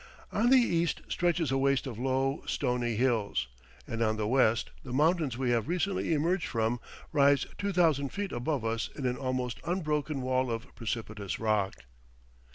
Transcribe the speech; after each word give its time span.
On 0.31 0.49
the 0.49 0.57
east 0.57 1.01
stretches 1.09 1.51
a 1.51 1.59
waste 1.59 1.85
of 1.85 1.99
low, 1.99 2.41
stony 2.47 2.95
hills, 2.95 3.47
and 3.85 4.01
on 4.01 4.17
the 4.17 4.27
west, 4.27 4.71
the 4.83 4.91
mountains 4.91 5.37
we 5.37 5.51
have 5.51 5.67
recently 5.67 6.11
emerged 6.11 6.47
from 6.47 6.79
rise 7.11 7.45
two 7.59 7.71
thousand 7.71 8.09
feet 8.09 8.31
above 8.31 8.65
us 8.65 8.89
in 8.95 9.05
an 9.05 9.15
almost 9.15 9.59
unbroken 9.63 10.21
wall 10.23 10.49
of 10.49 10.73
precipitous 10.73 11.37
rock. 11.39 11.75